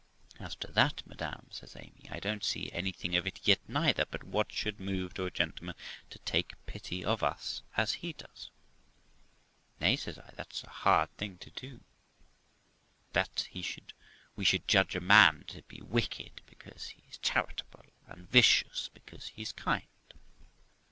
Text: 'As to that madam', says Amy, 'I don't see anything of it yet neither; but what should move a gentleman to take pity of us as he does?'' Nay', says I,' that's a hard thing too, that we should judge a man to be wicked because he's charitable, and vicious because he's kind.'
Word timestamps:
'As 0.39 0.55
to 0.55 0.67
that 0.71 1.05
madam', 1.05 1.45
says 1.51 1.75
Amy, 1.75 2.09
'I 2.09 2.19
don't 2.21 2.43
see 2.43 2.71
anything 2.71 3.15
of 3.15 3.27
it 3.27 3.39
yet 3.43 3.59
neither; 3.67 4.03
but 4.09 4.23
what 4.23 4.51
should 4.51 4.79
move 4.79 5.19
a 5.19 5.29
gentleman 5.29 5.75
to 6.09 6.17
take 6.17 6.53
pity 6.65 7.05
of 7.05 7.21
us 7.21 7.61
as 7.77 7.93
he 8.01 8.11
does?'' 8.13 8.49
Nay', 9.79 9.95
says 9.97 10.17
I,' 10.17 10.31
that's 10.35 10.63
a 10.63 10.71
hard 10.71 11.15
thing 11.17 11.37
too, 11.37 11.81
that 13.13 13.47
we 14.35 14.43
should 14.43 14.67
judge 14.67 14.95
a 14.95 14.99
man 14.99 15.43
to 15.49 15.61
be 15.67 15.83
wicked 15.83 16.41
because 16.47 16.87
he's 16.87 17.19
charitable, 17.21 17.85
and 18.07 18.27
vicious 18.27 18.89
because 18.95 19.27
he's 19.27 19.51
kind.' 19.51 19.85